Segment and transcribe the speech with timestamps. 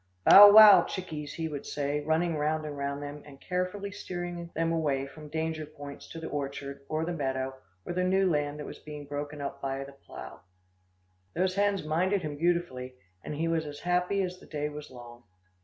[0.25, 0.83] "Bow, wow!
[0.83, 5.29] chickies," he would say, running round and round them, and carefully steering them away from
[5.29, 9.05] danger points to the orchard or the meadow, or the new land that was being
[9.05, 10.39] broken up by a plough.
[11.35, 15.21] Those hens minded him beautifully, and he was as happy as the day was long.